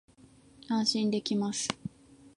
[0.67, 1.67] 安心できます